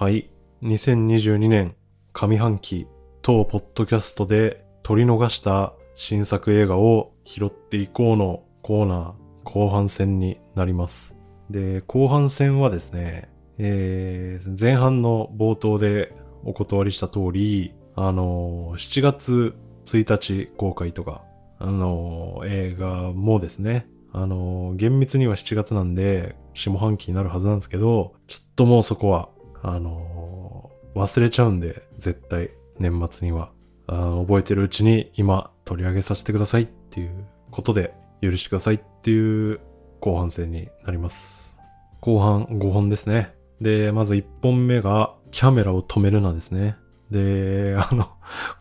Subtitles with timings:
[0.00, 0.30] はい。
[0.62, 1.76] 2022年
[2.14, 2.86] 上半期
[3.20, 9.12] 当ポッドキャストで取り逃した新作映画を拾っていこうのコーナー
[9.44, 11.18] 後半戦になります。
[11.50, 13.28] で、後半戦はですね、
[13.58, 16.14] えー前半の冒頭で
[16.44, 19.54] お断りした通り、あのー7月
[19.84, 21.24] 1日公開とか、
[21.58, 29.28] あのー映画もですね、あのー厳密には7月なんで、下半期になるはずなんですけど、ちょっともうそこは、
[29.62, 33.52] あのー忘れちゃうんで、絶対、年末には。
[33.86, 39.60] あ覚えてるうちに今取り上げさせてくださいっていうことで、許してくださいっていう
[40.00, 41.56] 後半戦になります。
[42.00, 43.34] 後半5本ですね。
[43.60, 46.76] で、まず1本目が、キャメラを止めるなですね。
[47.12, 48.08] で、あの、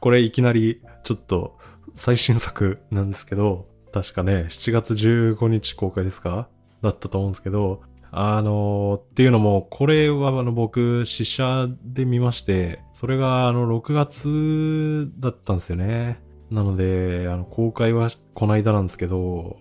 [0.02, 1.58] これいきなり、ちょっと、
[1.94, 6.48] 最新作なんですけど、確かね、7月15日公開ですか？
[6.84, 16.20] だったと思うんですけど、あのっていうのも、これはあの僕、試写で見まして、それがあの6月だったんですよね。
[16.50, 19.58] なので、あの公開はこの間なんですけど、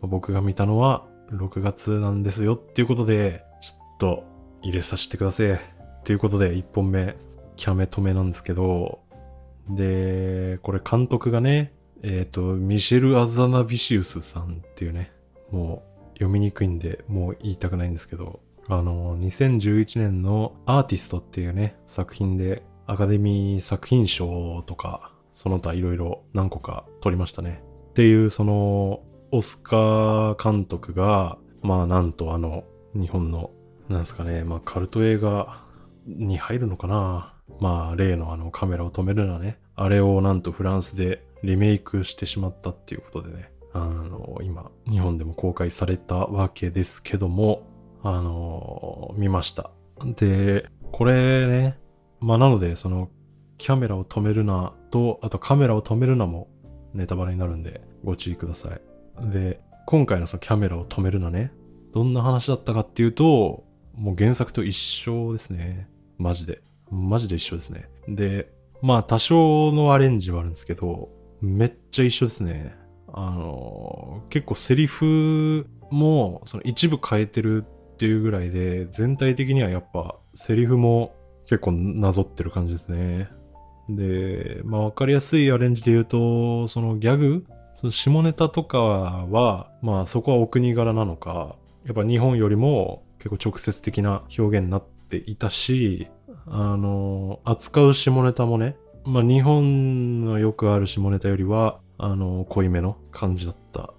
[0.00, 4.24] 僕が見たのは6月なんですよっていうことで、ちょっと
[4.62, 5.60] 入れさせてください。
[6.04, 7.16] ということで、1本目、
[7.56, 9.00] キャメ止めなんですけど、
[9.68, 11.72] で、これ監督がね、
[12.02, 15.12] えっ、と、ミシェル・アザナビシウスさんっていうね、
[15.52, 27.62] もう読みにくいんで、もう言いたくないんですけど、あの、2011年のアーティストっていうね、作品でアカデミー作品賞とか、その他いろいろ何個か取りましたね。
[27.90, 33.50] っていう、その、オスカー監督が、まあなんとあの、日本の、
[33.88, 35.64] なんですかね、まあカルト映画
[36.06, 39.58] に入るのかなまあ例のあのカメラを止めるなね。
[39.74, 43.51] あれをなんとフランスでリメイクしてしまったっていうことでね。
[43.72, 47.62] あの、今、日本でも公開されたわけですけども、
[48.02, 49.70] あの、見ました。
[50.04, 51.78] で、これね、
[52.20, 53.10] まあなので、その、
[53.58, 56.48] キャメラを止めるなと、あとカメラを止めるなも
[56.94, 59.30] ネタバレになるんで、ご注意ください。
[59.30, 61.52] で、今回のそのキャメラを止めるなね、
[61.92, 65.88] どんな話だったかっていうと、もう原作と一緒ですね。
[66.18, 66.60] マジで。
[66.90, 67.88] マジで一緒ですね。
[68.08, 71.10] で、まあ多少のアレンジはあるんですけど、
[71.40, 72.74] めっちゃ一緒ですね。
[73.12, 81.14] あの、結構セリフもその一部変えてるっていうぐらいで、全体的にはやっぱセリフも
[81.46, 83.28] 結構なぞってる感じですね。
[83.88, 87.44] で、まあわかりやすいアレンジで言うと、そのギャグ
[87.80, 96.08] その下ネタとかは、まあそこはお国柄なのか、やっぱ日本よりも結構直接的な表現になっていたし、
[96.46, 103.94] あの、扱う下ネタもね、まあ日本のよくある下ネタよりは、あの、濃いめの感じだった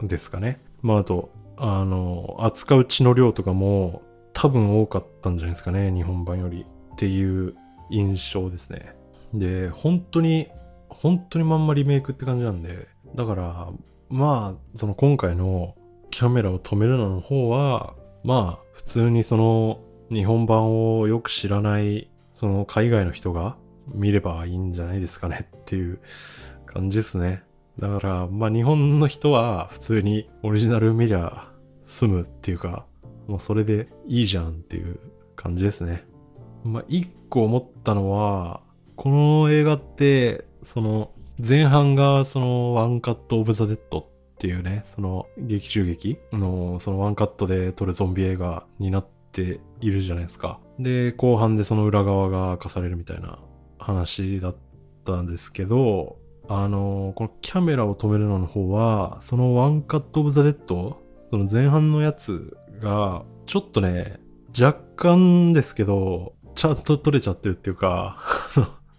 [0.00, 0.58] ですかね。
[0.80, 4.02] まああと、あの、扱う血の量とかも
[4.32, 7.56] 多分多かったんじゃないですかね、日本版よりっていう
[7.90, 8.94] 印象ですね。
[9.34, 10.46] で、本当に、
[10.88, 12.86] 本当にまんまリメイクって感じなんで、
[13.16, 13.68] だから、
[14.08, 15.74] まあ、その今回の
[16.10, 19.80] キャメラを止めるなの方は、まあ、普通にその
[20.10, 23.56] 日本版をよく知らない、その海外の人が
[23.88, 25.98] 見ればいいんじゃないですかねっていう
[26.66, 27.42] 感じですね。
[27.78, 31.48] だから、まあ日本の人は普通にオリジナル見りゃ
[31.84, 32.86] 済むっていうか、
[33.26, 34.98] もうそれでいいじゃんっていう
[35.36, 36.04] 感じですね。
[36.64, 38.62] まあ一個思ったのは、
[38.96, 44.06] この映画って、その前半がその One Cut of the Dead っ
[44.38, 50.58] ていうね、その劇中劇のそのワンカットで撮るゾンビ映画になっているじゃないですか。
[50.80, 53.38] で、後半でその裏側が明かされるみたいな
[53.78, 54.56] 話だっ
[55.04, 56.17] たんですけど、
[56.48, 64.18] あの、このキャメラを止めるなの方は、その One Cut of the Dead その前半のやつが、ちょっとね、
[64.58, 68.18] 若干ですけど、ちゃんと撮れちゃってるっていうか、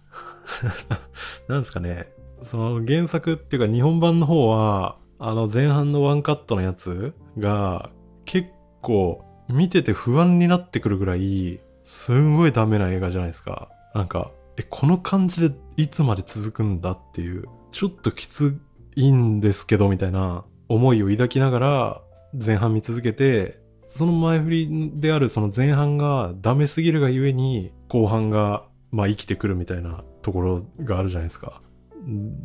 [1.50, 2.12] なんですかね、
[2.42, 7.90] その原作っていうか日本版の方は、あの前半のワンカットのやつが
[8.26, 8.50] 結
[8.82, 13.70] 構見てて不安になってくるぐらい、すんごいダメな映画じゃないですか。
[13.96, 18.60] なんか、え、この感じでいつまで続くんだっていう、ちょっときつ
[18.98, 22.02] いんですけどみたいな思いを抱きながら
[22.34, 23.58] 前半見続けて、
[23.88, 31.62] その前振りであるその前半がダメすぎるがゆえに後半がまあ生きてくるみたいなところがあるじゃないですか。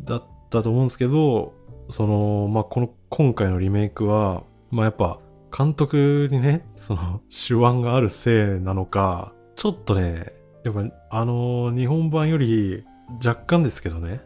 [0.05, 1.53] だったと思うんですけど、
[1.89, 5.19] その、まあこの今回のリメイクは、まあやっぱ
[5.55, 10.33] 監督にね、その手腕があるせいなのか、ちょっとね、
[10.65, 12.83] やっぱあの日本版より
[13.23, 14.21] 若干ですけどね、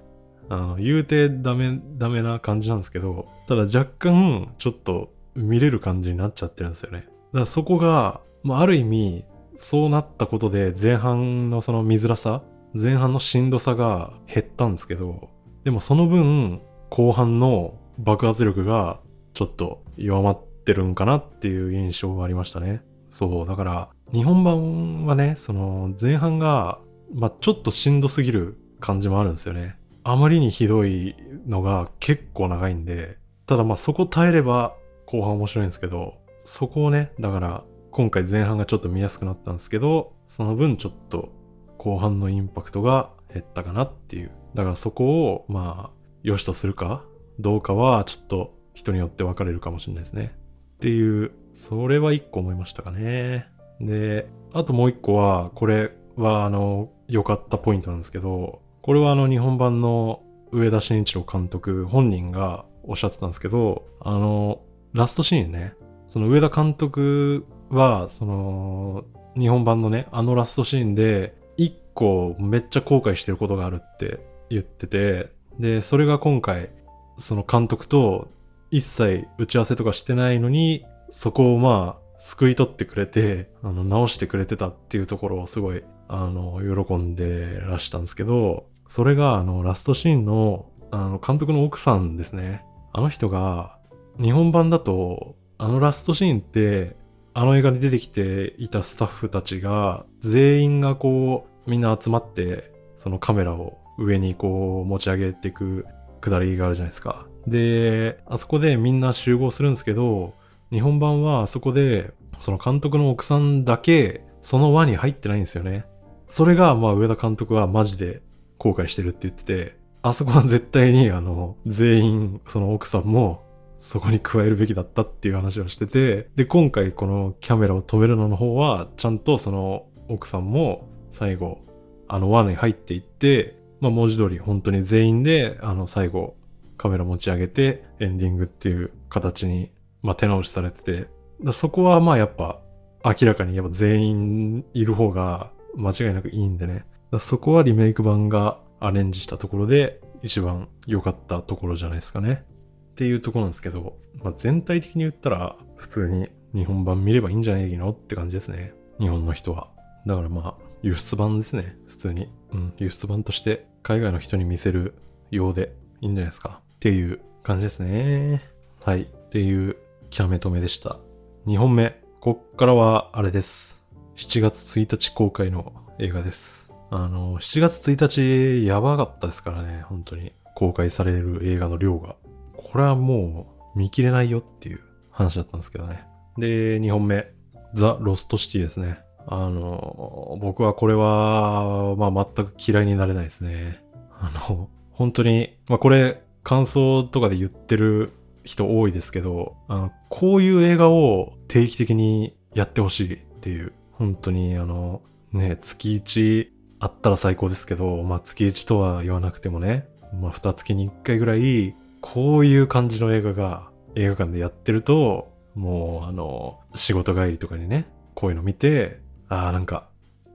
[0.50, 7.00] あの、言うてダメ、ダメな感じなんですけど、ただ若干ちょっと見れる感じになっちゃってるんですよね。
[7.00, 9.26] だからそこが、まあある意味、
[9.58, 12.42] そうなったことで前半のその見づらさ、
[12.74, 15.30] 前半のしんどさが減ったんですけど、
[15.66, 19.00] でもその分、後半の爆発力が
[19.34, 22.82] ちょっと弱まってるんかなっていう印象がありましたね。
[23.10, 26.80] そう、だから日本版はね、その前半が、
[27.14, 29.76] まあ、ちょっとしんどすぎる感じもあるんですよね。
[30.04, 31.16] あまりにひどい
[31.46, 34.76] のが結構長いんで、ただまあそこ耐えれば
[35.06, 41.30] 後半面白いんですけど、そこをね、だから今回前半がちょっと見やすくなったんですけど、その分ちょっと
[41.78, 44.32] 後半のインパクトが減ったかなっていう。
[44.56, 47.04] だからそこをまあ良しとするか
[47.40, 50.34] どうかはちょっと人によって分かれるかもしれないですね。
[50.78, 53.48] っていう、それは一個思いましたかね。
[53.82, 60.22] で、あともう一個は、これはあの、良かったポイントなんですけど、これはあの日本版の
[60.52, 64.62] 上田慎一郎監督本人がおっしゃってたんですけど、あの、
[64.94, 65.74] ラストシーンね、
[66.08, 69.06] その上田監督は、その、
[69.38, 76.70] 日本版のね、あのラストシーンで、一個めっちゃ後悔してることがあるって言ってて、で、それが今回、
[77.18, 78.30] その監督と
[78.72, 92.66] 一切打ち合わせとかしてないのに、そこをまあ、救い取ってくれて、あの、直してくれてたっていうところをすごい、あの、喜んでらしたんですけど、それが、あの、ラストシーンの、あの、監督の奥さんですね。
[92.92, 93.78] あの人が、
[94.22, 96.96] 日本版だと、あのラストシーンって、
[97.34, 105.86] あの映画に出てきていたスタッフたちが、全員がこう、みんな集まって、そのカメラを上にこう持ち上げていく
[106.20, 107.28] くだりがあるじゃないですか。
[107.48, 110.34] で、あそこでみんな集合するんですけど、
[110.72, 115.86] 日本版はあそこで、その監督の奥さんだけ、その輪に入ってないんですよね。
[116.28, 118.22] それが、まあ上田監督はマジで
[118.58, 123.44] 後悔してるって言ってて、あそこは絶対にあの、全員、その奥さんも、
[123.80, 131.60] そこに加えるべきだったっていう話をしてて、で、今回このキャメラを止めるのの方は、ちゃんとその奥さんも最後、
[132.08, 136.36] あの輪に入っていって、まあ文字通り本当に全員で、あの最後、
[136.78, 141.08] カメラ持ち上げてエンディングっていう形に、まあ手直しされてて、
[141.54, 142.62] そこはまあやっぱ
[143.06, 146.86] 明らかにやっぱ全員いる方が間違いなくいいんでね。
[147.12, 152.46] だそこはリメイク版がアレンジしたところで一番良かったところじゃないですかね。
[152.92, 158.74] っていうとこなんですけど、まあ、全体的に言ったら普通に日本版見ればいいんじゃないのって感じですね。
[159.00, 159.70] 日本の人は。
[160.06, 161.78] だからまあ、輸出版ですね。
[161.88, 162.30] 普通に。
[162.52, 164.96] うん、輸出版として海外の人に見せる
[165.32, 166.62] ようでいいんじゃないですか。
[166.76, 168.44] っていう感じですね。
[168.84, 169.04] はい。
[169.04, 169.78] っていう
[170.10, 170.98] キャメ止めでした。
[171.46, 172.02] 2本目。
[172.20, 173.86] こっからはあれです。
[174.16, 176.72] 7月1日公開の映画です。
[176.90, 179.84] あの、7月1日やばかったですからね。
[179.84, 180.34] 本当に。
[180.56, 182.16] 公開される映画の量が。
[182.58, 184.80] これはもう見切れないよっていう
[185.12, 186.04] 話だったんですけどね。
[186.38, 187.32] で、2本目。
[187.76, 189.00] ザ・ロストシティですね。
[189.28, 193.84] あの、僕はこれは、まあ全く嫌いになれないですね。
[194.20, 198.14] あの、本当に、まあこれ、感想とかで言ってる
[198.44, 205.02] 人多いですけど、あの、こういう映画を定期的にやってほしいっていう、本当にあの、
[205.32, 206.48] ね、月1
[206.80, 209.88] あったら最高ですけど、まあ月1とは言わなくてもね、
[210.22, 217.86] まあ2月に1回ぐらいこういう感じの映画が映画館でやってると、もうあの、仕事帰りとかにね、
[218.16, 219.90] こういうの見て、ああ、なんか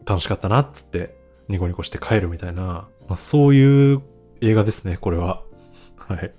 [0.06, 1.16] 楽しかったなっつって
[1.48, 4.02] ニコニコして帰るみたいな、まあ、そういう
[4.40, 5.42] 映画ですね、これは。
[5.96, 6.32] はい。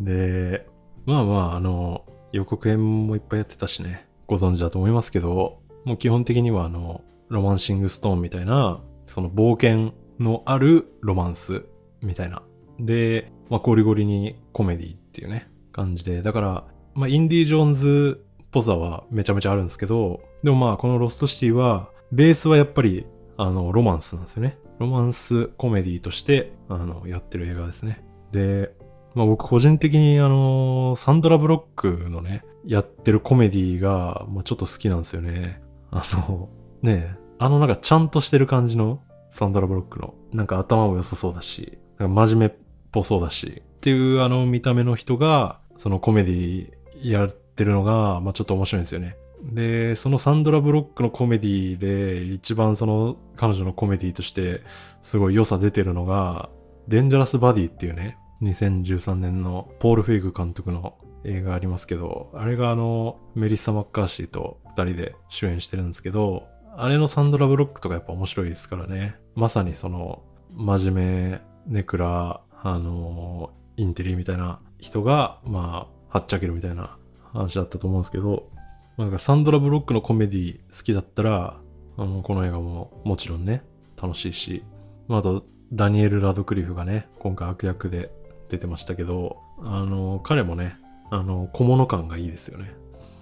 [0.00, 0.66] で、
[1.06, 11.64] まあまあ、あの、予告編もいっぱいやってたしね、ご存知だと思いますけど、もう基本的にはあの、ロマンシングストーンみたいな、その冒険のあるロマンス
[12.02, 12.42] みたいな。
[12.78, 16.22] で、まあ、ゴリゴリにコメディっていうね、感じで。
[16.22, 24.58] だから、まあ、インディ・ジョーンズっぽさはめちゃめちゃあるんですけど、でもまあ、このロストシティは、ベースはやっぱり、あの、ロマンスなんですよね。
[24.78, 28.04] ロマンスコメディとして、あの、やってる映画ですね。
[28.32, 28.74] で、
[29.14, 35.60] まあ僕個人的にあの、サンドラ・ブロックのね、やってるコメディが、まあ、ちょっと好きなんですよね。
[35.90, 36.48] あの、
[36.82, 42.52] ねあのなんかちゃんとしてる感じのサンドラ・ブロックの、なんか頭も良さそうだし、なんか真面目っ
[42.92, 49.16] ぽそうだし、っていうあの見た目の人が、そのコメディやってるのが、まあちょっと面白いんですよね。
[49.42, 54.62] で、そのサンドラ・ブロックのコメディで、一番その彼女のコメディとして
[55.02, 56.48] すごい良さ出てるのが、
[56.88, 69.16] デンジャラス・バディっていうね、2013年のポール・フェイグ監督の映画ありますけど、あれがあの、メリッサ・マッカーシーと二人で主演してるんですけど、あれのサンドラ・ブロックとかやっぱ面白いですからね。
[69.34, 70.22] まさにその、
[70.52, 76.96] 真面目、ネクラ、あの、インテリみたいな人が、まあ、はっちゃけるみたいな
[77.32, 78.48] 話だったと思うんですけど、
[78.96, 81.56] なんかサンドラ・ブロックのコメディ好きだったら、
[81.96, 83.62] あの、この映画ももちろんね、
[84.00, 84.64] 楽しいし、
[85.08, 88.10] まあ、あと、ダニエル・ラドクリフがね、今回悪役で
[88.54, 90.76] 出てましたけど、あの、彼もね、
[91.10, 92.72] あの、小物感がいいですよね。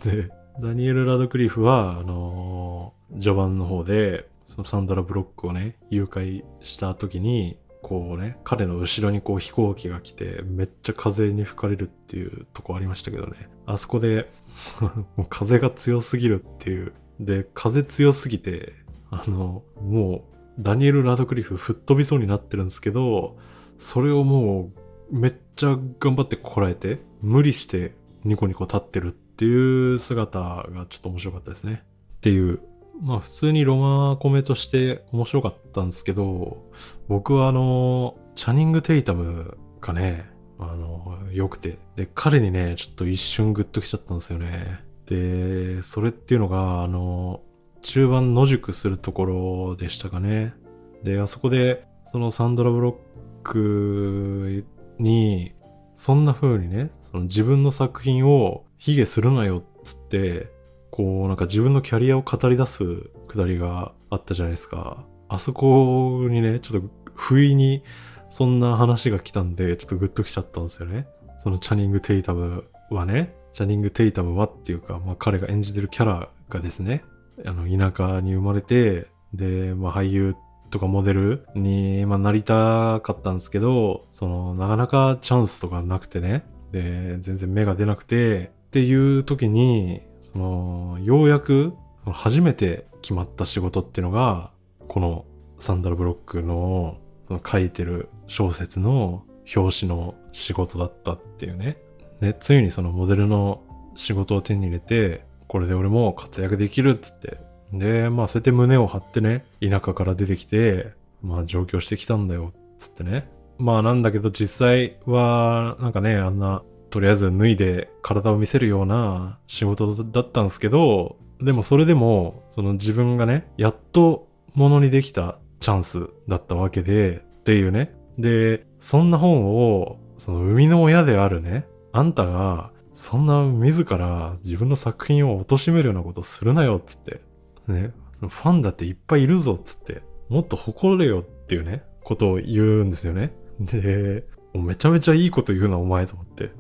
[0.04, 13.48] で、ダニエル・ラドクリフは、あの序盤の方で、そのサンドラ・ブロックをね、誘拐した時に、こうね、彼の後ろにこう飛行機が来て、めっちゃ風に吹かれるっていうとこありましたけどね。
[13.66, 14.30] あそこで
[15.16, 16.92] もう風が強すぎるっていう。
[17.18, 18.74] で、風強すぎて、
[19.10, 20.24] あの、も
[20.58, 23.36] う、ダニエル・ラドクリフ吹っ飛びそうになってるんですけど、
[23.78, 27.94] それをもう、めっちゃ頑張ってこらえて、無理して
[28.24, 31.82] ニコニコ立ってるっていう姿がちょっと面白かったですね。
[32.16, 32.60] っていう
[33.00, 36.70] まあ普通にロマコメとして面白かったんですけど、
[37.08, 41.78] 僕はあの、チャニング・テイタムがね、あの、良くて。
[41.96, 44.80] で、彼にね、ちょっと一瞬グッときちゃったんですよね。
[45.06, 47.40] で、それっていうのが、あの、
[47.80, 50.54] 中盤野宿するところでしたかね。
[51.02, 52.94] で、あそこで、そのサンドラ・ブロッ
[53.42, 54.64] ク
[55.02, 55.54] に、
[55.96, 60.48] そんな風にね、その自分の作品を卑下するなよっつって、
[60.90, 62.84] こう、なんか自分のキャリアを語り出す
[63.28, 65.04] くだりがあったじゃないですか。
[65.28, 67.82] あそこにね、ちょっと不意に
[68.28, 71.06] そんな話が来たんで、ちょっとグッときちゃったんですよね。
[71.38, 77.04] そのチャニング・テイタムはね、チャニング・テイタムはっていうか、まあ彼が演じてるキャラがですね、
[77.44, 80.34] あの、田舎に生まれて、で、まあ俳優
[80.72, 86.44] とかモデルに、まあ、なりたかったんですけど、その、なかなかチャンスとかなくてね。
[86.72, 91.74] で、全然芽が出なくて、っていう時に、その、ようやく、
[92.06, 94.50] 初めて決まった仕事っていうのが、
[94.88, 95.26] この
[95.58, 96.96] サンダルブロックの
[97.28, 99.24] その書いてる小説の
[99.54, 101.76] 表紙の仕事だったっていうね。
[102.20, 103.62] で、ついにそのモデルの
[103.94, 107.38] 仕事を手に入れて、これで俺も活躍できるっつって。
[107.72, 113.28] で、まあそうやって胸を張ってね、田舎から出てきて、まあ上京してきたんだよ、つってね。
[113.58, 116.62] まあなんだけど実際は、なんかね、あんな
[116.92, 127.94] とりあえず脱いで体を見せるような仕事だったんですけど、でもそれでも、その自分がね、やっとものにできたチャンスだったわけで、っていうね。
[128.18, 137.22] で、そんな本を、その生みの親であるね、あんたが、そんな自ら自分の作品を貶めるようなことするなよ、つって。
[137.68, 137.92] ね。
[138.20, 140.02] ファンだっていっぱいいるぞ、っつって。
[140.28, 143.34] もっと誇れよっていうね、ことを言うんですよね。
[143.60, 146.50] で、めちゃめちゃいいこと言うな、お前と思って。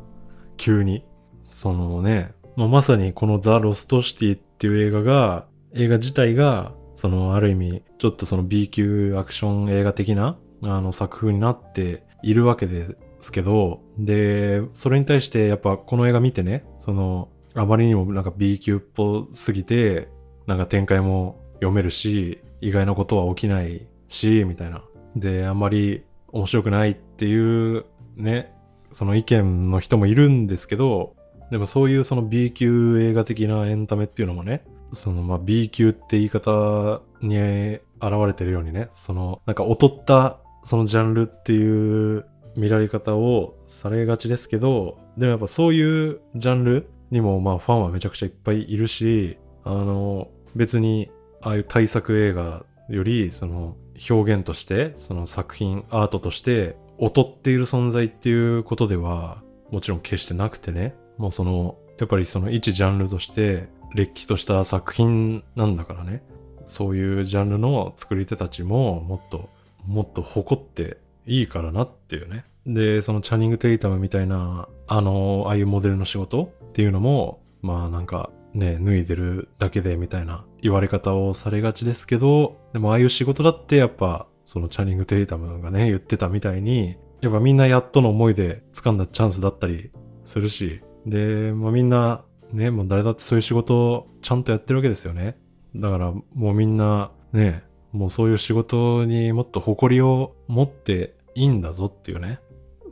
[0.56, 1.04] 急に。
[1.44, 20.08] そのね、まあ、まさにこのザ・ロストシティっていう映画が、映画自体が、そのある意味、ちょっとその B 級アクション映画的な、あの作風になっているわけですけど、で、それに対してやっぱこの映画見てね、その、あまりにもなんか B 級っぽすぎて、
[20.46, 24.82] なんか展開も読めるし、意外なことは起きないし、みたいな。
[25.16, 27.84] で、あんまり面白くないっていう
[28.16, 28.54] ね、
[28.92, 31.14] その意見の人もいるんですけど、
[31.50, 37.80] でもそういうその B 級映画的なエンタメっていうのもね、そのまあ B 級って言い方に現
[38.26, 42.24] れてるようにね、そのなんか劣ったそのジャンルっていう
[42.56, 53.76] 見られ方をされがちですけど、でもやっぱそういうジャンルにもまあファンはめちゃくちゃいっぱいいるし、あの別にああいう大作映画よりその
[54.10, 59.42] 表現としてその作品アートとして劣っている存在っていうことでは、
[59.72, 66.22] もちろん決してなくてね、もうその、やっぱりその一ジャンルとして、れっきとした作品なんだからね、
[66.64, 69.48] そういうジャンルの作り手たちも、もっと、
[69.84, 72.44] もっと誇っていいからなっていうね。
[72.66, 89.90] で、そのチャニング・テイタムみたいな、あの、ああいうモデルの仕事っていうのも、まあなんかね、脱いでるだけでみたいな言われ方をされがちですけど、でもああいう仕事だってやっぱそのチャニング・テイタムがね、言ってたみたいに、やっぱみんなやっとの思いで掴んだチャンスだったり
[90.24, 95.38] するし、で、まあみんな、ね、もう誰だってそういう仕事をちゃんとやってるわけですよね。
[95.74, 102.40] だからもうみんな、ね、もうそういう仕事にもっと誇りを持っていいんだぞっていうね。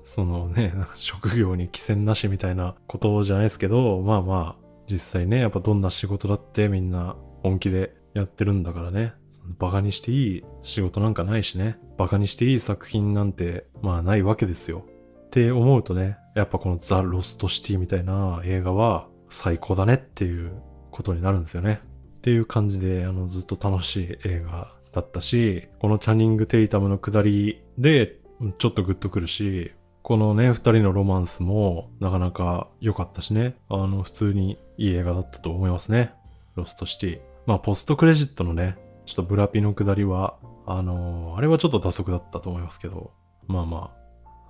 [0.03, 4.60] そのね、職業に寄せんなしみたいなことじゃないですけど、まあまあ、
[4.91, 9.15] 実際ね、やっぱどんな仕事だってみんな本気でやってるんだからね。
[9.59, 11.79] バカにしていい仕事なんかないしね。
[11.97, 14.85] バカにしていい作品なんて、まあないわけですよ。
[15.27, 21.81] って思うとね、やっぱこのザ・ロストシティみたいな映画は最高だねっていうことになるんですよね。
[22.19, 28.19] っていう感じで、あの、ずっと楽しい映画だったし、このチャニング・テイタムの下りで、
[28.59, 33.55] ちょっとグッとくるし、このね、二人のロマンスもなかなか良かったしね。
[33.69, 36.15] あの、普通にいい映画だったと思いますね。
[36.57, 37.21] ロストシティ。
[37.47, 38.77] まあ、ポストクレジットのね、
[39.07, 43.13] ちょっとブラピの下りは、あのーあれはちょっと打足だったと思いますけど、
[43.47, 43.91] まあま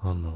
[0.02, 0.30] あ、あの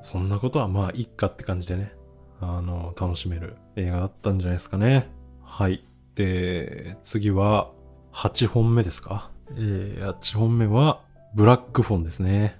[0.00, 1.92] ーそんなことはまあ、いっかって感じでね、
[2.40, 5.10] あのー楽しめる映画だったんじゃないですかね。
[5.42, 5.82] はい。
[6.14, 7.70] で、次は、
[8.12, 9.30] 8本目ですか？
[9.56, 11.02] えー、8本目は、
[11.34, 12.58] ブラックフォンですね。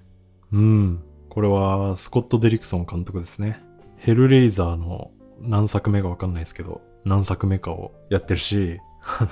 [0.52, 1.02] うん。
[1.38, 3.62] これは、スコット・デリクソン監督ですね。
[3.96, 8.80] ヘルレイザーの何作目かわかんないですけど、何作目かをやってるし、
[9.20, 9.30] あの、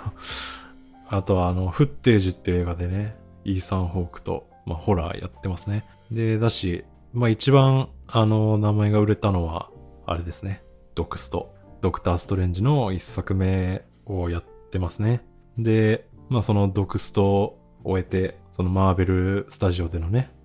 [1.08, 5.84] あとはあの、フッテージっていう映画でね、イーサン・ホークと、まあ、ホラーやってますね。
[6.12, 9.68] で、だし、まあ一番、あの、名前が売れたのは、
[10.06, 10.62] あれですね。
[10.94, 11.56] ドクスト。
[11.80, 15.24] ドクター・ストレンジの一作目をやってますね。
[15.58, 20.35] で、まあそのドクストを終えて、そのマーベルスタジオでのね、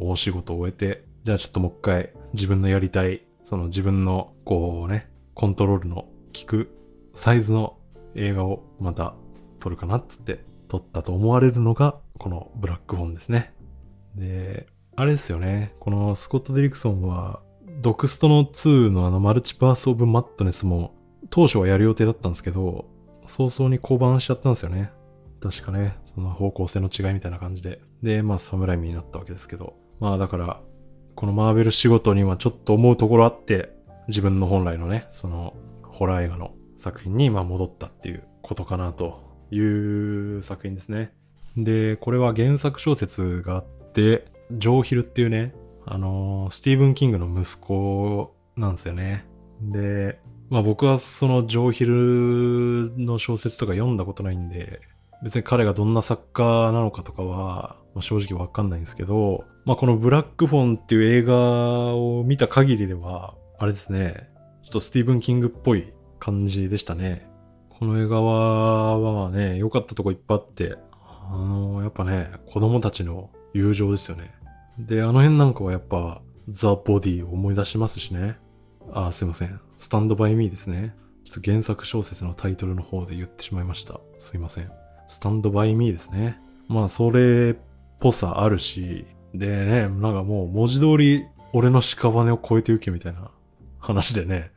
[0.00, 6.70] 大仕事を終えて、じゃあちょっともう一回自分のやりたい、その自分のこうね、コントロールの効く
[7.14, 7.78] サイズの
[8.14, 9.14] 映画をまた
[9.60, 13.52] 撮るかなっつって撮ったと思われるのがこのブラックホーンですね。
[14.14, 15.74] で、あれですよね。
[15.80, 17.40] このスコット・デリクソンは
[17.80, 20.94] ドクストの2のあのマルチバース・オブ・マットネスも
[21.30, 22.86] 当初はやる予定だったんですけど、
[23.26, 24.92] 早々に降板しちゃったんですよね。
[25.40, 27.80] 確かね、その方向性の違いみたいな感じで。
[28.02, 29.74] で、まあ、サムライミになったわけですけど。
[30.02, 30.60] まあ、だから、
[31.14, 33.70] このマーベル仕事にはちょっと思うところあって、
[34.08, 35.54] 自分の本来のね、その、
[35.84, 41.12] ホラー映画の作品に、ま、戻ったっていうことかなという作品ですね。
[41.56, 45.54] で、これは原作小説があって、ジョー・ヒルっていうね、
[45.86, 49.24] あのースティーブン・キングの息子なんですよね。
[49.60, 50.18] で、
[50.50, 54.80] まあ僕はそのジョー・ヒルの小説とか読んだことないんで、
[55.22, 61.36] 別に彼がどんな作家なのかとかは、まあ、正直わかんないんですけど、まあこのブラックフォンっていう映画
[61.94, 64.28] を見た限りでは、あれですね、
[64.64, 67.30] ちょっとスティーブン・キングっぽい感じでしたね。
[67.68, 70.76] この映画は、まあね、良かったとこいっぱいあって、
[71.30, 74.32] あの、やっぱね、子供たちの友情ですよね。
[74.78, 78.36] で、あの辺なんかはやっぱ、ザ・ボディを思い出しますしね。
[78.92, 79.60] あ、すいません。
[79.78, 80.94] スタンドバイミーですね。
[81.24, 84.00] ちょっと原作小説のタイトルの方で言ってしまいました。
[84.18, 84.81] すいません。
[85.12, 86.38] スタンドバイミーですね。
[86.68, 87.56] まあ、それっ
[88.00, 93.30] ぽさあるし、でね、なんかもう文字通り俺の屍を超えてゆけみたいな
[93.78, 94.52] 話でね。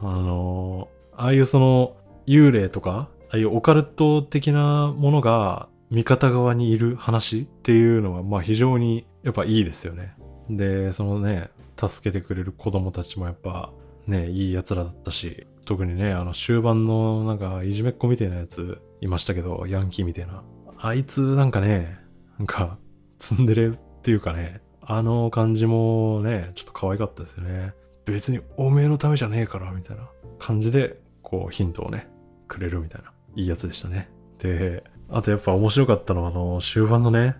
[0.00, 10.14] あのああいうその幽霊とか、ああいうオカルト的なものが味方側にいる話っていうのはまあ非常にやっぱいいですよね。
[10.48, 13.72] で、そのね、助けてくれる子供たちもやっぱ
[14.06, 20.42] ね、いい奴らだったし、特にね、あの終盤のなんかいじめっ子みたいなやついましたけど、ヤンキーみたいな。
[20.78, 21.98] あいつなんかね、
[22.38, 22.78] なんか
[23.18, 27.74] ツンデレっていうかね、あの感じもね、ちょっと可愛かったですよね。
[28.04, 32.08] 別におめえのためじゃねえから、みたいな感じで、こうヒントをね、
[32.46, 34.08] くれるみたいな、いいやつでしたね。
[34.38, 37.36] で、あとやっぱ面白かったのはあの終盤のね、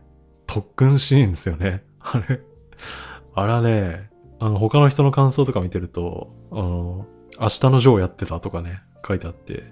[0.48, 1.84] 特訓シーンですよね。
[2.00, 2.40] あれ、
[3.34, 4.10] あれはね、
[4.40, 7.06] あの他の人の感想とか見てると、あの、
[7.40, 9.64] 明日のジョーやってたとかね、書いてあって、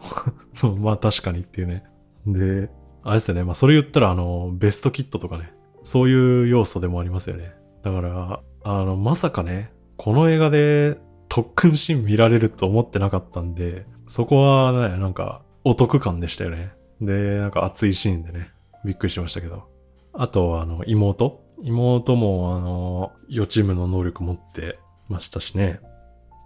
[0.78, 1.84] まあ確かにっていうね。
[2.26, 2.70] で、
[3.02, 3.44] あれですよね。
[3.44, 5.52] まあそれ言ったらあの、ベストキットとかね、
[5.84, 7.54] そういう要素でもありますよね。
[7.82, 16.72] だから、あの、まさかね、この映画で特訓シーン見られると思ってなかったんで、そこはね、なんかお得感でしたよね。
[17.00, 18.50] で、なんか熱いシーンでね、
[18.84, 19.64] びっくりしましたけど。
[20.12, 25.80] あと、あの、妹妹も、あの、予知夢の能力持ってましたしね。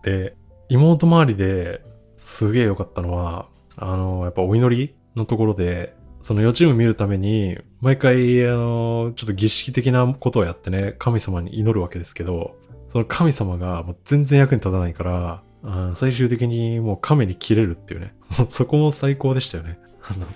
[0.02, 0.36] で、
[0.68, 1.82] 妹周りで
[2.16, 12.56] すげえ良かったのは、あの、やっぱお祈りのところで、その予知夢見るために、毎回、あの、ちょっと儀式的なことをやってね、神様に祈るわけですけど、
[12.88, 18.14] その神様がもう全然役に立たないから、あー最終的にもう亀に切れるっていうね。
[18.38, 19.78] もうそこも最高でしたよね。
[20.02, 20.26] あの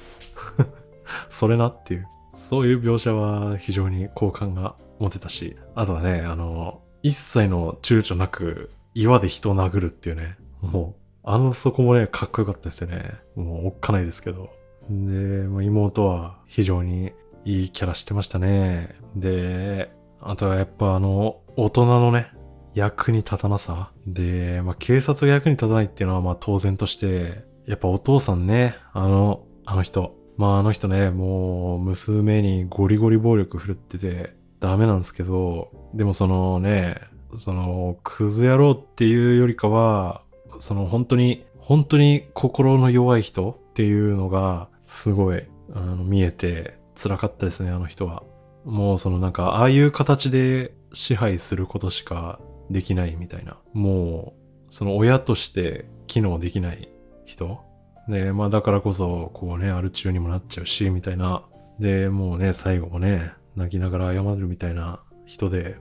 [1.28, 2.06] それなっていう。
[2.34, 10.36] そういう描写は非常に好感が持てたし、あとはね、あの、一切の躊躇なく岩で人を殴るっていうね。
[10.60, 13.12] もう、あのそこもね、かっこよかったですよね。
[13.36, 14.50] もうおっかないですけど。
[14.90, 17.12] で、もう妹は非常に
[17.44, 18.96] いいキャラしてましたね。
[19.14, 22.32] で、あとはやっぱあの、大人のね、
[22.74, 23.92] 役に立たなさ。
[24.08, 30.16] で、まあ警察が役に立たないっていうのはまあ当然として、やっぱお父さんね、あの、あの人。
[30.36, 36.96] まああの人ね、もう娘にゴリゴリ暴力振るっててダメなんですけど、でもそのね、
[37.36, 40.22] その、クズ野郎っていうよりかは、
[40.58, 48.22] その本当に、本当に心の弱い人っていうのが、すごい、あの、見えて、辛かったですね、あの人は。
[48.64, 53.58] もうそのなんか、ああいう形で支配することしかできないみたいな。
[53.72, 54.34] も
[54.68, 56.88] う、その親として機能できない
[57.24, 57.60] 人
[58.08, 61.44] で、まあだからこそ、こうね、アル中にもなっちゃうし、みたいな。
[61.78, 65.76] で、もうね、最後もね、泣きながら謝るみたいな人で、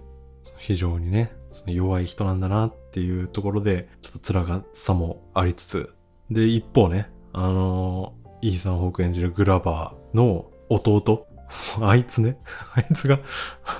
[0.57, 5.93] 非常にね、その弱い人なんだなっていうところで、ちょっと辛さもありつつ、
[6.29, 11.27] で、一方ね、あのイーサン・ホーク演じるグラバーの弟、
[11.81, 12.37] あいつね、
[12.75, 13.19] あいつが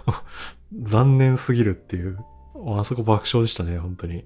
[0.81, 2.17] 残念すぎるっていう、
[2.77, 4.25] あそこ爆笑でしたね、本当に。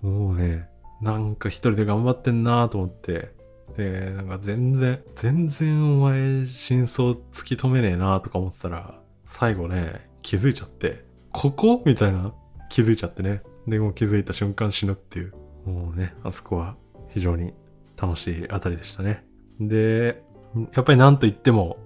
[0.00, 0.68] もうね、
[1.00, 3.34] なんか一人で頑張ってんなと思って、
[3.76, 11.82] で、なんか全然、全然お前真相突き止めねえなとか思ってたら、最後ね、気づいちゃって、ここ？
[11.84, 12.32] みたいな
[12.68, 13.42] 気づいちゃってね。
[13.66, 15.34] で、も気づいた瞬間死ぬっていう。
[15.66, 16.76] もうね、あそこは
[17.08, 17.52] 非常に
[18.00, 19.24] 楽しいあたりでしたね。
[19.58, 20.22] で、
[20.72, 21.78] やっぱりなんと言っても、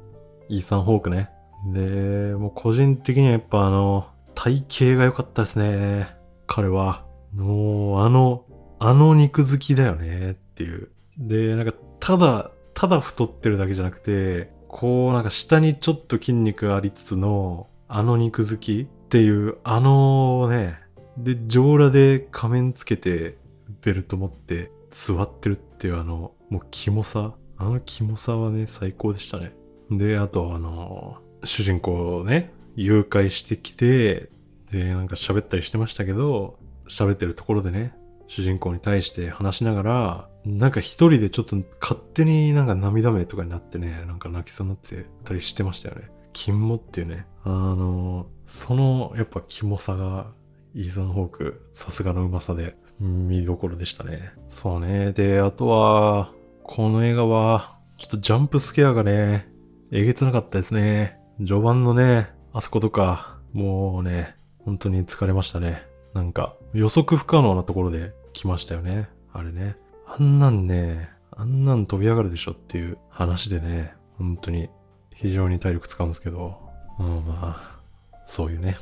[0.50, 1.30] イーサン・ホークね。
[1.72, 6.14] で、もう個人的にはやっぱあの、体型が良かったですね。
[6.46, 7.07] 彼は。
[7.33, 8.44] もう、あの、
[8.78, 10.90] あの肉好きだよねっていう。
[11.16, 20.80] で、なんか、ただ、ただ太ってるだけじゃなくて、こう、なんか下にちょっと筋肉ありつつの、あの肉好きっていう、あのね、
[21.16, 23.38] で、上裸で仮面つけて、
[23.83, 27.35] ベルト持って座ってるっていうあの、もうキモさ。
[27.57, 29.54] あのキモさはね、最高でしたね。
[29.92, 34.28] で、あとあの、主人公をね、誘拐してきて、
[34.72, 37.94] で、なんか喋ったりしてましたけど、喋ってるところでね、
[38.26, 46.11] 主人公に対して話しながら、なんか一人でちょっと勝手になんか涙目とかになってね、なんか泣きそうになってたりしてましたよね。
[46.35, 47.27] キモっていうね。
[47.44, 50.27] あの、そのやっぱキモさが、
[50.75, 54.33] イーザン・ホーク、さすがのうまさで見どころでしたね。
[54.49, 55.12] そうね。
[55.12, 56.33] で、あとは、
[56.64, 59.49] この映画は、ちょっとジャンプスケアがね、
[59.92, 61.18] えげつなかったですね。
[61.38, 65.87] 序盤のね、あそことか、もうね、本当に疲れましたね。
[66.12, 69.09] なんか、予測不可能なところで来ましたよね。
[69.33, 69.77] あれね。
[70.07, 74.68] あんなんね、あんなん飛び上がるでしょっていう話でね、本当に
[75.14, 76.61] 非常に体力使うんですけど、
[76.98, 77.79] うん、まあ、
[78.27, 78.77] そういうね、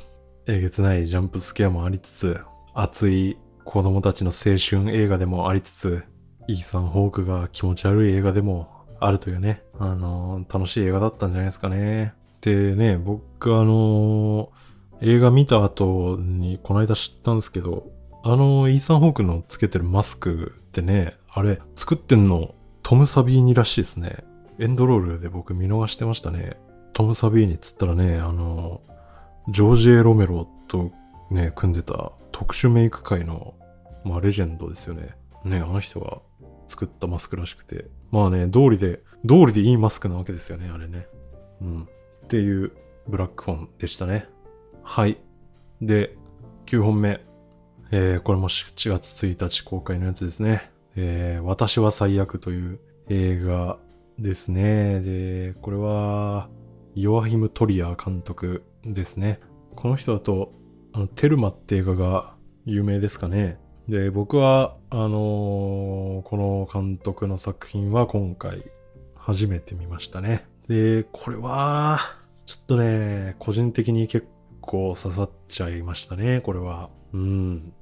[0.45, 2.39] えげつないジャンプスケアもありつつ、
[2.73, 6.03] 熱い子供たちの青春映画でもありつつ、
[6.47, 12.13] イーサン・ホークが気持ち悪い映画でもあるというね、あのー、楽しい映画だったんじゃないですかね。
[12.41, 17.91] でね、僕あのー、映画見た後にこの間知ったんですけど、
[18.23, 24.23] あのイーサン・ホークのつけてるマスクってね、あれ、作ってんのトム・サビーニらしいですね。
[24.59, 26.57] エンドロールで僕見逃してましたね。
[26.93, 28.81] トム・サビーニっつったらね、あの
[29.49, 30.91] ジョージ・エロメロと
[31.31, 33.55] ね、組んでた特殊メイク界の、
[34.03, 35.15] まあ、レジェンドですよね。
[35.43, 36.19] ね、あの人が
[36.67, 37.85] 作ったマスクらしくて。
[38.11, 41.07] まあね、通りで、通りでいいマスクなわけですよね、あれね。
[41.61, 41.83] うん。
[41.83, 42.71] っていう
[43.07, 44.27] ブラックフォンでしたね。
[44.83, 45.17] はい。
[45.81, 46.15] で、
[46.67, 47.21] 9本目。
[47.91, 50.71] えー、これも7月1日公開のやつですね。
[50.95, 53.77] えー、私は最悪という映画
[54.19, 55.01] ですね。
[55.01, 56.49] で、これは、
[56.95, 59.39] ヨアヒム・トリア監督ですね。
[59.75, 60.51] この人だと、
[60.93, 63.57] あの、テルマって映画が有名ですかね。
[63.87, 68.63] で、僕は、あのー、この監督の作品は今回
[69.15, 70.45] 初めて見ましたね。
[70.67, 71.99] で、これは、
[72.45, 74.27] ちょっとね、個人的に結
[74.61, 76.89] 構刺さっちゃいましたね、これは。
[77.13, 77.73] うん。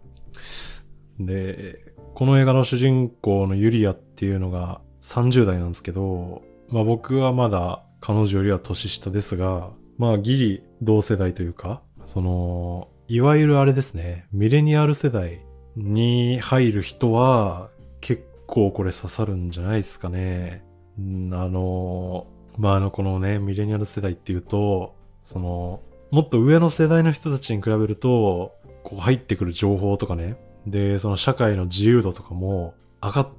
[1.19, 15.41] で、この映画の主人公のユリアっていうのが30代なんですけど、まあ僕はまだ彼女よりは年下ですが、まあギリ同世代というか、その、いわゆるあれですね、ミレニアル世代
[15.75, 20.63] に入る人は結構これ刺さるんじゃないですかね。
[20.97, 30.37] あの、まあ、あの、このね、ミレニアル世代っていうと、その、もっと上の世代の人たちに比べると、こう入ってくる情報とかね、
[30.67, 33.29] で、その社会の自由度とかも上がっ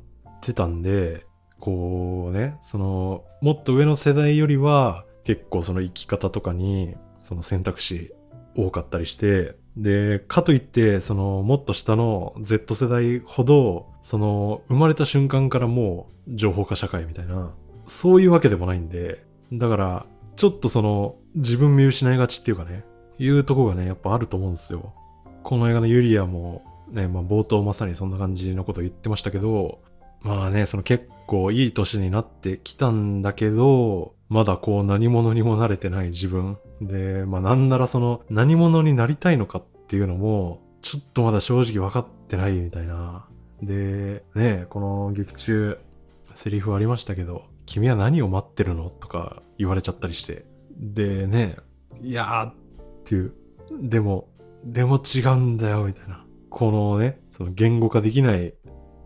[0.41, 1.27] てたんで、
[1.63, 8.13] こうね、その、もっと上の世代よりは、結構その生き方とかに、その選択肢
[8.57, 17.55] 多かったりして、で、かといって、その、もっと下の Z 世代ほど、その、生まれた瞬間からもう、情報化社会みたいな、
[17.87, 22.85] そういうわけでもないんで、だから、ちょっとその、自分見失いがちっていうかね、
[23.21, 24.95] いうとこがね、やっぱあると思うんですよ。
[25.45, 29.79] この映画のユリアも、ね、まあ冒頭まさにそんな感じのこと言ってましたけど、
[30.23, 36.59] まあね、その結構いい年になってきたんだけど、まだこう何者にもなれてない自分。
[36.81, 43.27] で、まあなんならその何者になりたいのかっていうのも、ちょっとまだ正直分かってないみたいな。
[43.63, 45.79] で、ね、この劇中、
[46.35, 48.91] セリフありましたけど、君は何を待ってるの？
[48.91, 50.45] とか言われちゃったりして。
[50.79, 51.57] でね、
[52.01, 52.55] いやーっ
[53.05, 53.35] ていう、
[53.83, 54.29] でも、
[54.65, 56.25] でも違うんだよ、みたいな。
[56.49, 58.55] このね、その言語化できない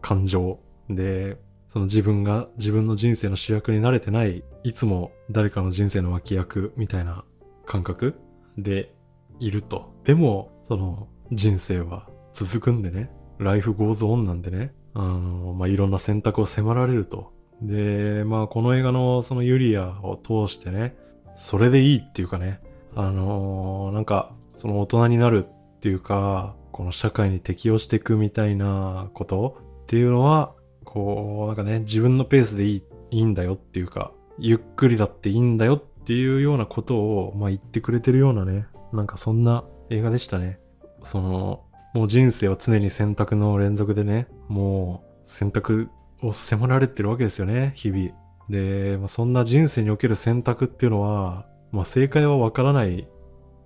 [0.01, 7.25] 感情で、その自分が自分の人生の主役に慣れてない、いつも誰かの人生の脇役みたいな
[7.65, 8.15] 感覚
[8.57, 8.95] で
[9.41, 9.93] いると。
[10.05, 17.33] でも、その人生は続くんでね、 life goes on なんでね、あの、まあ、いろんな選択を迫られると。
[17.61, 20.97] で、まあ、この映画のそのユリアを通してね、
[21.35, 22.61] それでいいっていうかね、
[22.95, 30.55] あのー、なんか、その大人になるっていうか、この社会に適応していくみたいなことっていうのは、
[30.97, 40.59] こう、なんかね、自分のペースでいい、いいんだよっていうか、ゆっくりだっていいんだよっていうようなことを、まあ言ってくれてるようなね、なんかそんな映画でしたね。
[41.03, 45.91] その、もう人生は常に選択の連続でね、もう選択
[46.23, 48.13] を迫られてるわけですよね、日々。
[48.49, 53.07] で、まあ、そんな人生における選択っていうのは、まあ正解はわからない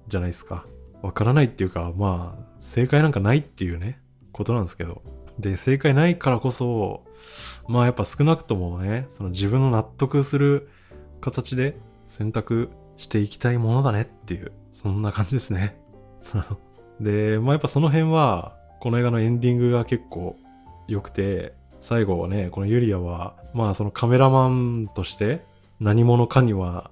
[0.09, 0.67] じゃないですか。
[1.01, 4.01] わからないっていうか、まあ正解なんかないっていうね、
[4.33, 5.20] ことなんですけど。
[5.41, 7.05] で、正解ないからこそ、
[7.67, 10.69] まあやっぱ少なくともね、その自分の納得する
[11.21, 11.77] 形で
[12.07, 15.81] 選択していきたいものだねっていう、そんな感じですね。
[17.01, 20.37] で、まあやっぱその辺は、この映画のエンディングが結構
[20.89, 25.45] 良くて、最後はね、このユリアは、まあそのカメラマンとして
[25.81, 26.91] 何者かには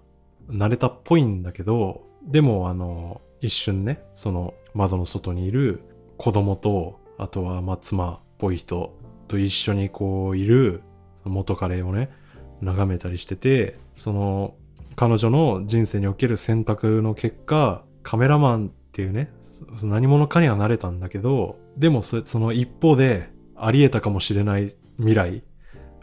[0.48, 5.82] 慣れたっぽいんだけど、でもあの、一瞬ね、その窓の外にいる
[6.16, 8.96] 子供と、あとはまあ妻ぽい人
[9.26, 10.82] と一緒にこういる
[11.24, 12.10] 元彼をね、
[12.60, 14.54] 眺めたりしてて、その
[14.96, 19.30] 彼女の人生における選択の結果、カメラマンっていうね、
[19.82, 25.42] 何者かにはなれたんだけど、でもその一方であり得たかもしれない未来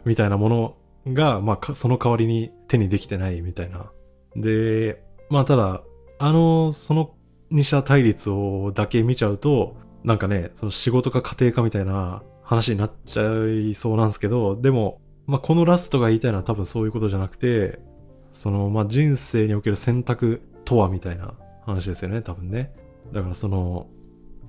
[0.04, 0.76] みたいなもの
[1.12, 3.90] が、まあその代わりに手にできてないみたいな。
[4.34, 5.82] で、まあただ、
[6.18, 7.14] あの、その
[7.50, 17.80] 二者対立をだけ見ちゃうと、なんかね、その仕事か家庭かみたいな話になっちゃいそうなんですけど、でも、まあ、このラストが言いたいのは多分そういうことじゃなくて、
[18.30, 22.72] その、まあ、人生における選択とはみたいな話ですよね、多分ね。
[23.12, 23.88] だからその、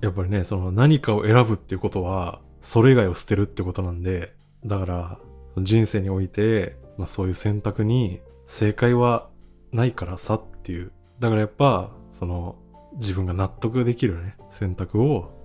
[0.00, 5.18] やっぱりね、その何かを選ぶっていうことは、それ以外を捨てるってことなんで、だから、
[5.58, 9.28] 人生において、まあそういう選択に正解は
[9.72, 10.92] ないからさっていう。
[11.18, 12.54] だからやっぱ、その、
[12.94, 15.37] 自分が納得できるね、選択を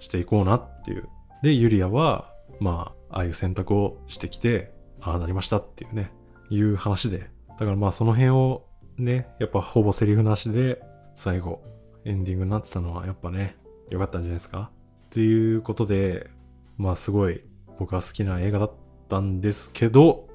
[0.00, 1.08] していこうなっていう。
[1.42, 6.12] で、ユリアは、まあ、ああいう選択をしてきて、ああなりましたっていうね、
[6.50, 7.30] いう話で。
[7.48, 8.66] だからまあその辺を
[8.98, 10.82] ね、やっぱほぼセリフなしで、
[11.16, 11.62] 最後、
[12.04, 13.56] エンディングになってたのはやっぱね、
[13.90, 14.70] 良かったんじゃないですか？
[15.06, 16.30] っていうことで、
[16.76, 17.42] まあすごい
[17.78, 18.72] 僕は好きな映画だっ
[19.08, 20.28] たんですけど、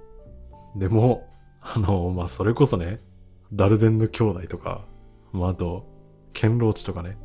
[0.76, 1.30] でも、
[1.62, 3.00] あの、まあそれこそね、
[3.54, 4.86] ダルデンヌ兄弟とか、
[5.32, 5.88] まああと、
[6.34, 7.18] ケンローチとかね。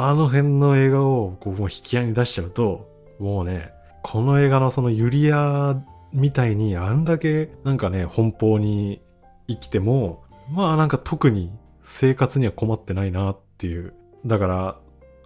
[0.00, 3.72] あの辺の映画をこうもう引き合いに出しちゃうと、もうね、
[4.04, 5.76] この映画のそのユリア
[6.12, 9.02] みたいにあんだけなんかね、奔放に
[9.48, 11.50] 生きても、まあなんか特に
[11.82, 13.92] 生活には困ってないなっていう。
[14.24, 14.76] だから、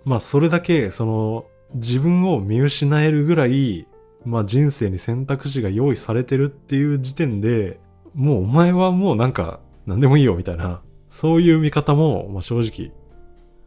[0.06, 3.86] まあそれだけその自分を見失えるぐらい、
[4.24, 7.78] まあ人生に選択肢が用意されてるっていう時点で、
[8.14, 10.80] もうお前はもうなんか何でもいいよみたいな、
[11.10, 12.90] そういう見方も、ま、正直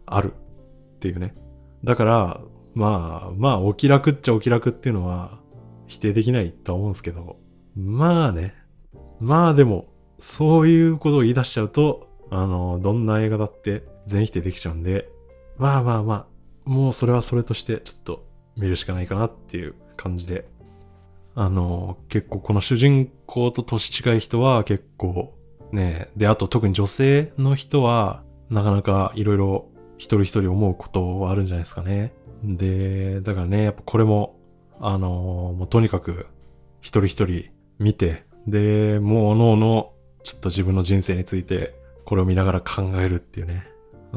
[0.07, 0.33] ある
[0.95, 1.33] っていうね。
[1.83, 2.41] だから、
[2.73, 5.39] まあ、まあ、お気楽っちゃお気楽っていうのは
[5.87, 7.37] 否定できないとは思うんですけど、
[7.75, 8.53] まあね。
[9.19, 9.87] まあでも、
[10.19, 15.09] そういうことを言い出しちゃうと、あの、どんな映画だって全否定できちゃうんで、
[15.57, 16.13] まあまあま
[16.65, 18.25] あ、もうそれはそれとしてちょっと
[18.57, 20.47] 見るしかないかなっていう感じで、
[21.35, 25.37] あの、結構この主人公と年近い人は結構
[25.71, 32.13] ね、で、あと特に女性の人はなかなかいろいろ一人一人思うことはあるんじゃないですかね。
[32.43, 34.39] で、だからね、やっぱこれも、
[34.79, 36.27] あのー、もうとにかく
[36.81, 43.67] 一人一人見て、で、もうおのおの、ちょっと自分の人生について、これを見ながら考えるっていうね。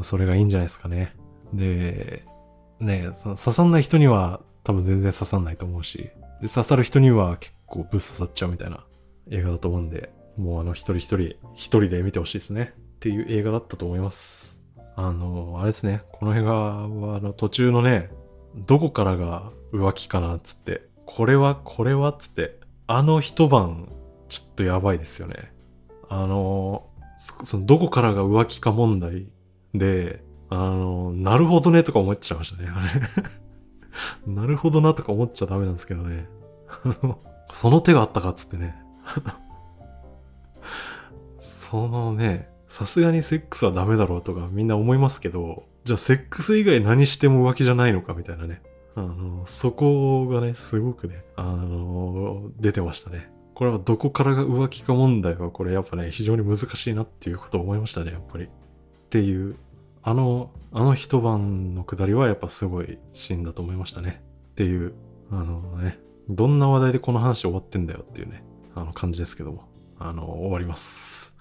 [0.02, 1.14] それがいいんじゃないですかね。
[1.52, 2.24] で、
[2.80, 6.10] ね、その刺さんない人には多分全然刺さんないと思うし、
[6.40, 8.84] で、刺さる人には結構ぶっ刺さっちゃうみたいな
[9.30, 12.74] 映画だと思うんで、もうあの一人一人、一人で見てほしいですね。
[12.76, 14.57] っていう映画だったと思います。
[15.00, 16.82] あの、あれですね、この映画は、
[17.16, 18.10] あの、途中のね、
[18.66, 22.58] どこからが浮気かなつって、これは、これはつって、
[22.88, 23.88] あの一晩、
[24.28, 25.52] ちょっとやばいですよね。
[26.08, 29.28] あの、その、どこからが浮気か問題
[29.72, 32.84] で、あの、なるほどねとか思っちゃいましたね、あ
[34.26, 34.26] れ。
[34.34, 36.28] なるほどなとか思っちゃダメなんですけどね。
[37.52, 38.74] その手があったかつってね。
[41.38, 48.62] そのね、さすがにセックスはダメだろうとかみんな思いますけど、じゃあセックス以外何しても浮気じゃないのかみたいなね。
[48.94, 53.30] あの、そこがね、すごくね、あの、出てましたね。
[53.54, 58.44] これはどこからが浮気か問題はこれやっぱね、非常に難しいなっていうことを思いましたね、やっぱり。
[58.44, 58.48] っ
[59.08, 59.56] ていう、
[60.02, 64.22] あの、あの一晩のくだりはやっぱすごいシーンだと思いましたね。
[64.50, 64.92] っていう、
[65.30, 71.34] あのね、どんな話題でこの話終わってんだよっていうね、あの感じですけども、あの、終わります。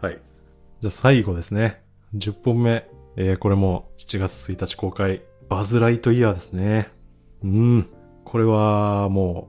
[0.00, 0.20] はい。
[0.80, 1.82] じゃあ最後ですね。
[2.14, 2.88] 10本目。
[3.16, 5.22] えー、これも7月1日公開。
[5.48, 6.92] バズ・ライトイヤーですね。
[7.42, 7.88] うん。
[8.24, 9.48] これはも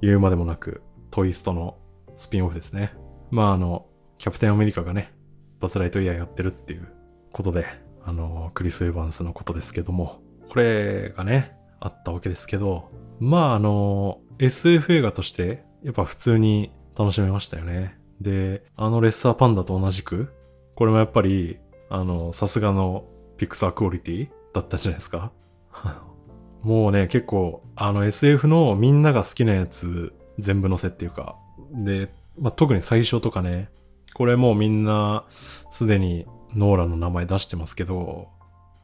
[0.00, 1.78] う言うまでもなくトイストの
[2.16, 2.92] スピンオフですね。
[3.32, 3.86] まああの、
[4.18, 5.12] キャプテンアメリカがね、
[5.58, 6.86] バズ・ライトイヤーやってるっていう
[7.32, 7.66] ことで、
[8.04, 12.88] あの、クリス・エヴァンスのことですけども、これがね、あったわけですけど、
[13.18, 17.98] まああの、SF 映画として、やっぱ普通に楽しめましたよね。
[18.20, 20.32] で、あのレッサーパンダと同じく、
[20.78, 21.58] これもやっぱり、
[21.90, 23.04] あの、さすがの
[23.36, 25.32] ピクサークオリティだったじゃないですか
[26.62, 31.34] もうね、結構、あの SF のみんなが好きなやつ全部載せっていうか、
[31.72, 33.70] で、まあ、特に最初とかね、
[34.14, 35.24] これもうみんな
[35.72, 38.28] すでにノーランの名前出してますけど、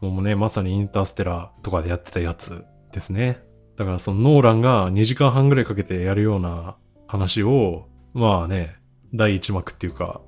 [0.00, 3.40] もうね、まさにインターステラーとかでやってたやつですね。
[3.76, 6.74] だからそのノーランが2時間半ぐらいかけてやるような
[7.07, 8.78] 話を、まあね、
[9.14, 10.20] 第1幕っていうか、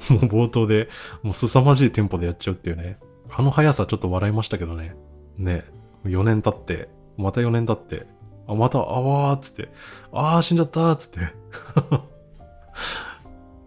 [0.08, 0.88] もう冒頭で、
[1.22, 2.98] もう凄まじいテンポでやっちゃうっていうね。
[3.30, 4.96] あの速さちょっと笑いましたけどね。
[5.36, 5.64] ね。
[6.04, 8.06] 4年経って、また4年経って、
[8.46, 9.68] あ、また、あわーっつって、
[10.12, 11.20] あー死んじゃったーっつって。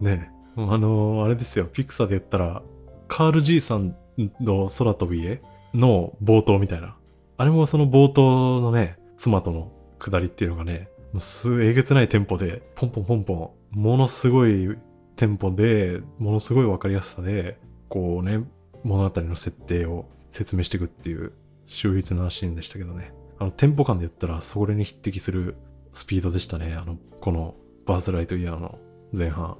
[0.00, 2.62] ねあのー、あれですよ、ピクサーで言ったら、
[3.08, 3.96] カール G さん
[4.40, 5.40] の空飛び絵
[5.72, 6.96] の冒頭みたいな。
[7.36, 14.76] あれもその冒頭のね、妻との下りっていうのがね、すえげつないテンポで、ポンポンポンポン、ものすごい
[15.16, 18.44] テンポで、ものすごいわかりやすさで、こうね、
[18.82, 21.32] 物語の設定を説明していくっていう
[21.66, 23.12] 秀逸なシーンでしたけどね。
[23.38, 25.56] あの、テンポ感で言ったら、それに匹敵する
[25.92, 26.74] スピードでしたね。
[26.74, 27.54] あの、この
[27.86, 28.78] バーズライトイヤーの
[29.12, 29.56] 前半。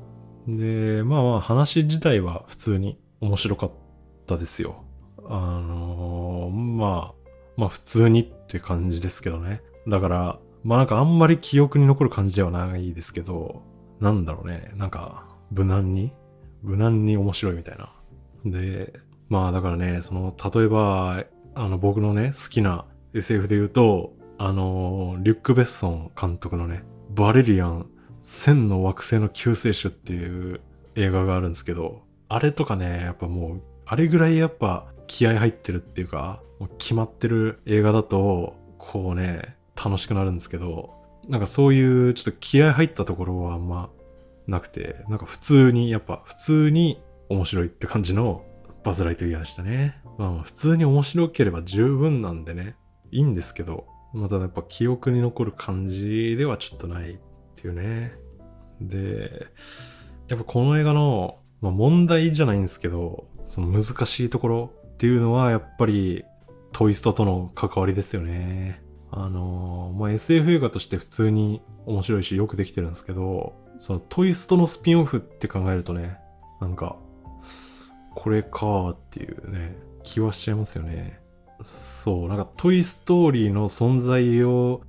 [0.46, 3.70] で、まあまあ話自体は普通に面白かっ
[4.26, 4.84] たですよ。
[5.26, 9.62] あのー、まあ、まあ普通にって感じですけどね。
[9.88, 13.62] だから、まあなんかあんまり記憶に残る感じではないですけど、
[14.00, 14.72] なんだろうね。
[14.76, 16.12] なんか、無難に
[16.64, 17.92] 無難に面白いみたいな。
[18.44, 18.94] で、
[19.28, 27.86] まあだからね、その、例えば、あの僕のね、好きな SF で言うと、あの、リュック・ベッソン監督のね、バレリアン、
[28.22, 30.60] 千の惑星の救世主っていう
[30.96, 40.94] 映画があるんですけど、あれとかね、やっぱもう、あれぐらいやっぱ気合入ってるっていうか、もう決まってる映画だと、こうね、楽しくなるんですけど、
[41.28, 43.90] なんかそういうちょっと気合入ったところはあんま
[44.46, 48.44] なくて、なんか普通に、やっぱ普通に面白いって感じの
[48.84, 50.00] バズ・ライトイヤーでしたね。
[50.18, 52.76] まあまあ普通に面白ければ十分なんでね、
[53.10, 57.18] いいんですけど、またやっぱ記憶に残る感じではちょっとないっ
[57.56, 58.14] ていうね。
[58.80, 59.46] で、
[60.28, 66.24] やっぱこの映画の、まあ、問題じゃないんですけど、その難しいところっていうのはやっぱり
[66.72, 68.82] トイストとの関わりですよね。
[69.10, 76.16] あのー、まあ、SF 映画として普通に面白いしよくできてるんですけど、そのトイストのスピンオフって考えるとね、
[76.58, 76.96] なんか、
[78.14, 81.20] これかっていうね、気はしちゃいますよね。
[81.62, 84.80] そう、なんかトイストーリーの存在を、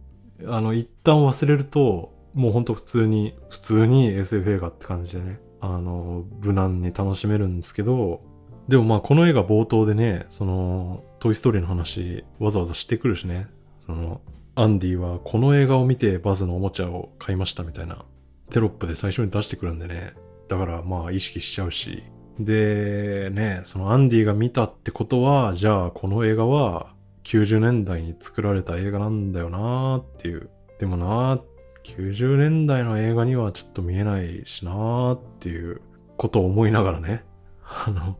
[0.47, 8.21] あの、一旦忘れると、もうほんと普通に、普通に SF 映画って感じでね、あの、無難に楽しめるんですけど、
[8.69, 13.47] でもまあこの映画冒頭でね、その、トイストーリーの話わざわざしてくるしね、
[13.85, 14.21] その、
[14.55, 18.05] アンディはこの映画を見てバズのおもちゃを買いましたみたいな
[18.49, 20.13] テロップで最初に出してくるんでね。
[20.47, 22.03] だからまあ意識しちゃうし。
[22.39, 30.49] で、ね、そのアンディが見たってことは、じゃあこの映画は90年代に作られた映画なんだよなーっていう。
[30.79, 31.41] でもなー、
[31.83, 35.81] 90年代の映画にはちょっと見えないしなーっていう
[36.17, 37.23] ことを思いながらね。
[37.63, 38.17] あの、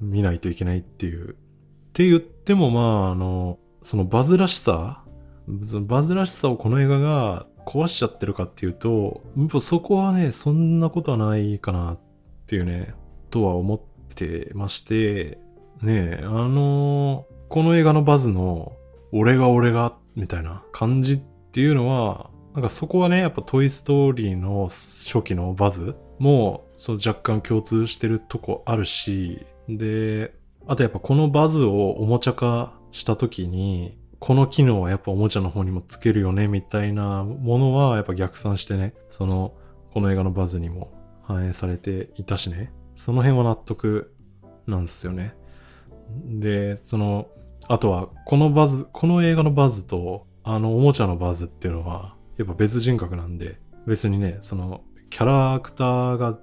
[0.00, 1.30] 見ないといけないっていう。
[1.30, 1.34] っ
[1.92, 5.04] て言ってもまあ、あの、そのバズらしさ、
[5.46, 9.22] バズらしさをこの映画が壊しちゃってるかっていうと、
[9.60, 11.98] そこはね、そんなことはないかなっ
[12.46, 12.94] ていうね、
[13.30, 13.80] とは思っ
[14.14, 15.38] てまして、
[15.82, 18.72] ねえあのー、この映画のバズの、
[19.12, 30.34] 俺が俺が、みたいな感じっていうのは、なんかそこはね、やっぱトイストーリーの初期のバズも、その若干共通してるとこあるし、で、
[30.66, 39.52] あとやっぱこのバズをおもちゃ化した時に、この機能はやっぱおもちゃの方にもつけるよね、みたいなものはやっぱ逆算してね、その、
[39.92, 40.94] この映画のバズにも
[41.24, 42.72] 反映されていたしね。
[42.94, 44.14] その辺は納得
[44.66, 45.34] なんですよね。
[46.24, 47.26] で、その、
[47.68, 56.38] あとは、このバズ、この映画のバズと、あのおもちゃのバズっていうのは、やっぱ別人格なんで、別にね、その、キャラクターが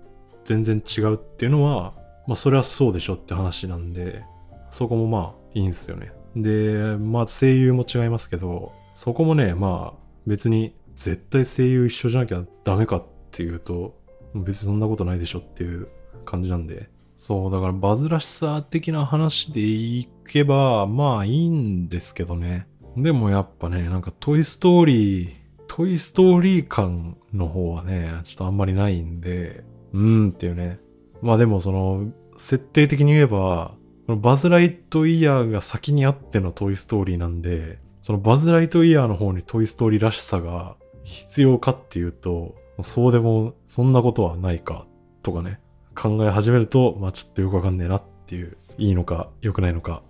[0.46, 1.96] 全然違うっていうのは、
[2.28, 4.24] まあそれはそうでしょって話なんで、
[4.70, 6.14] そこもまあいいんすよね。
[6.36, 14.00] で、まあ声優も違いますけど、そこもね、まあ別に絶対声優一緒じゃなきゃダメかっていうと、
[14.36, 15.88] 別にそんなことないでしょっていう
[16.26, 16.90] 感じなんで。
[17.18, 22.68] そう、だからバズらしさ的な話でいけば、まあいいんですけどね。
[22.98, 25.34] でもやっぱね、なんかトイストーリー、
[25.68, 29.64] トイストーリー感の方はね、ちょっとあんまりないんで、
[29.94, 30.80] うーんっていうね。
[31.22, 33.76] まあでもその、設定的に言えば、
[34.08, 44.86] このバズ・ライトイヤーが先にあってのトイストーリーなんで、そのバズ・ライトイヤーの方にトイストーリーらしさが必要かっていうと、そうでも、そんなことはないか、
[45.22, 45.60] とかね、
[45.96, 50.02] 考え始めると、まあちょっとよくわかんねえなっていう、いいのか、良くないのか。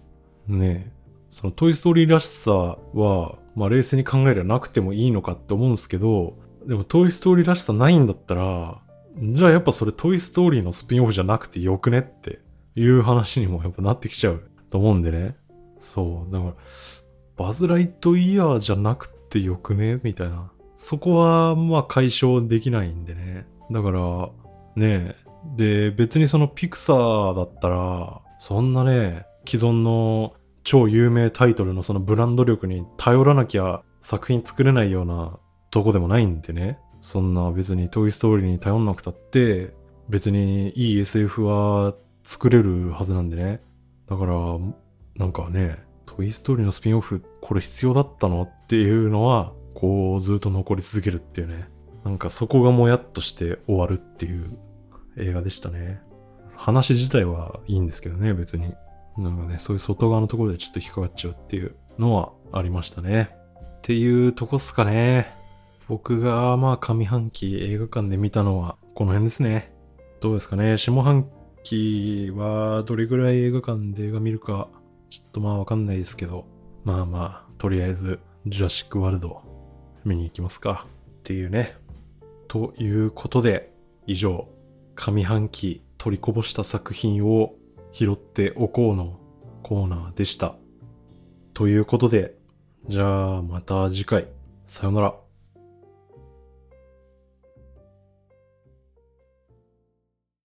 [0.48, 8.82] ねえそのトイストーリーらしさは、まあ冷静に考えればなくてもいいのかって思うんですけど、でもトイストーリーらしさないんだったら、
[9.18, 12.40] じゃあやっぱそれトイストーリーのスピンオフじゃなくてよくねって
[12.76, 15.36] いう話にもやっぱなってきちゃうと思うんでね。
[15.80, 16.34] そう。
[16.34, 16.54] だから、
[17.38, 20.00] バズ・ライトイヤーじゃなくてよくね？
[20.04, 20.52] みたいな。
[20.78, 23.46] そこはまあ解消できないんでね。
[23.72, 24.30] だから、
[24.76, 25.16] ね
[25.56, 35.40] で、別にそのピクサーだったら、そんなね、既存の超有名タイトルのそのブランド力に頼らなきゃ作品作れないような
[35.72, 36.80] とこでもないんでね。
[37.02, 39.74] そんな別にトイストーリーに頼んなくたって、
[40.10, 41.96] 別にいい SF は
[42.32, 43.60] 作れるはずなんでね。
[44.08, 44.34] だから、
[45.18, 51.68] なんかね、トイストーリーのスピンオフ、これ必要だったのっていうのは、こうずっと残り続けるっていうね。
[52.06, 54.58] なんかそこがもやっとして終わるっていう
[55.18, 56.02] 映画でしたね。
[56.56, 58.76] 話自体はいいんですけどね、別に。
[59.18, 63.36] なんかね、そういう外側のところでちょっと引っかかっちゃうっていうのはありましたね。
[63.62, 65.36] っていうとこっすかね。
[65.90, 69.74] 僕がまあ上半期映画館で見たのはこの辺ですね。
[70.22, 70.78] どうですかね。
[70.78, 71.28] 下半
[71.64, 74.68] 期はどれぐらい映画館で映画見るか
[75.10, 76.46] ちょっとまあわかんないですけど。
[76.84, 79.42] まあまあ、とりあえずジュラシックワールド
[80.04, 80.88] 見に行きますか。
[81.20, 81.76] っていうね。
[82.48, 83.72] ということで、
[84.08, 84.48] 以上、
[84.96, 87.54] 上半期取りこぼした作品を
[87.92, 89.20] 拾っておこうの
[89.62, 90.56] コーナーでした。
[91.54, 92.36] ということで、
[92.88, 94.28] じゃあまた次回。
[94.66, 95.21] さよなら。